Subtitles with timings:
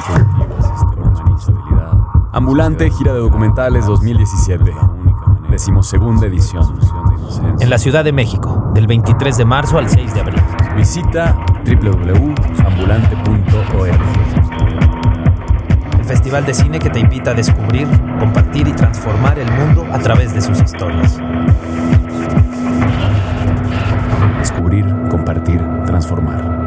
[0.00, 1.92] sistema productivo, sistema de responsabilidad.
[2.32, 4.74] Ambulante Gira de Documentales 2017.
[5.50, 6.78] Decimosegunda edición.
[7.60, 10.40] En la Ciudad de México, del 23 de marzo al 6 de abril.
[10.76, 14.00] Visita www.ambulante.org.
[15.98, 17.88] El festival de cine que te invita a descubrir,
[18.18, 21.18] compartir y transformar el mundo a través de sus historias.
[24.38, 26.66] Descubrir, compartir, transformar.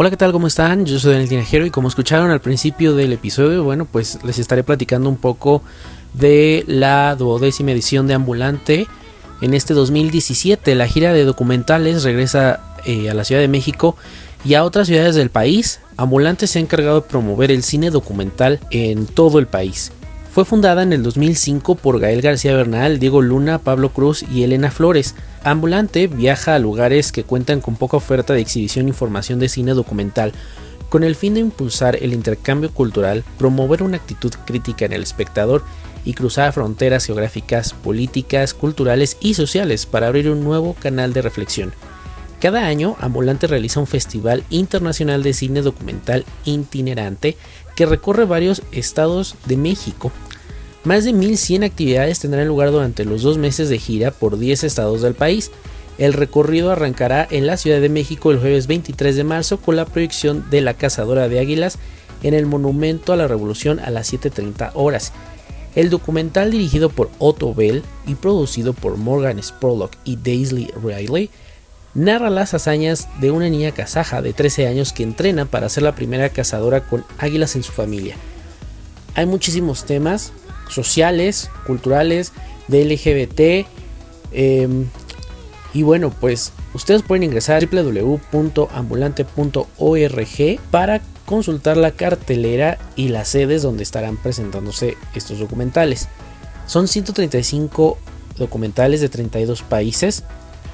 [0.00, 0.32] Hola, ¿qué tal?
[0.32, 0.86] ¿Cómo están?
[0.86, 4.64] Yo soy Daniel Tinajero y como escucharon al principio del episodio, bueno, pues les estaré
[4.64, 5.60] platicando un poco
[6.14, 8.86] de la duodécima edición de Ambulante.
[9.42, 13.94] En este 2017, la gira de documentales regresa eh, a la Ciudad de México
[14.42, 15.80] y a otras ciudades del país.
[15.98, 19.92] Ambulante se ha encargado de promover el cine documental en todo el país.
[20.32, 24.70] Fue fundada en el 2005 por Gael García Bernal, Diego Luna, Pablo Cruz y Elena
[24.70, 25.16] Flores.
[25.42, 29.72] Ambulante viaja a lugares que cuentan con poca oferta de exhibición y formación de cine
[29.74, 30.32] documental,
[30.88, 35.64] con el fin de impulsar el intercambio cultural, promover una actitud crítica en el espectador
[36.04, 41.72] y cruzar fronteras geográficas, políticas, culturales y sociales para abrir un nuevo canal de reflexión.
[42.40, 47.36] Cada año, Ambulante realiza un festival internacional de cine documental itinerante
[47.76, 50.10] que recorre varios estados de México.
[50.82, 55.02] Más de 1100 actividades tendrán lugar durante los dos meses de gira por 10 estados
[55.02, 55.50] del país.
[55.98, 59.84] El recorrido arrancará en la Ciudad de México el jueves 23 de marzo con la
[59.84, 61.78] proyección de La Cazadora de Águilas
[62.22, 65.12] en el Monumento a la Revolución a las 7.30 horas.
[65.74, 71.28] El documental dirigido por Otto Bell y producido por Morgan Spurlock y Daisley Riley
[71.94, 75.94] narra las hazañas de una niña kazaja de 13 años que entrena para ser la
[75.94, 78.16] primera cazadora con águilas en su familia.
[79.14, 80.32] Hay muchísimos temas
[80.68, 82.32] sociales, culturales,
[82.68, 83.66] de LGBT.
[84.32, 84.86] em,
[85.74, 93.62] y bueno, pues ustedes pueden ingresar a www.ambulante.org para consultar la cartelera y las sedes
[93.62, 96.08] donde estarán presentándose estos documentales.
[96.66, 97.98] Son 135
[98.36, 100.24] documentales de 32 países.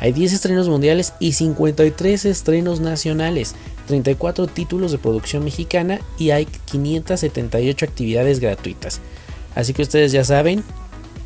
[0.00, 3.54] Hay 10 estrenos mundiales y 53 estrenos nacionales,
[3.86, 9.00] 34 títulos de producción mexicana y hay 578 actividades gratuitas.
[9.54, 10.62] Así que ustedes ya saben,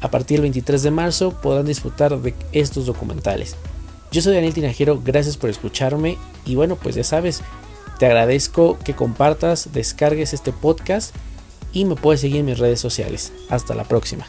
[0.01, 3.57] a partir del 23 de marzo podrán disfrutar de estos documentales.
[4.13, 6.17] Yo soy Daniel Tinajero, gracias por escucharme
[6.47, 7.43] y bueno, pues ya sabes,
[7.99, 11.15] te agradezco que compartas, descargues este podcast
[11.73, 13.33] y me puedes seguir en mis redes sociales.
[13.49, 14.27] Hasta la próxima.